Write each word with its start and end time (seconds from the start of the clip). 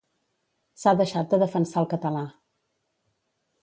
S'ha 0.83 0.93
deixat 1.03 1.29
de 1.35 1.41
defensar 1.45 1.79
el 1.85 1.91
català. 1.95 2.25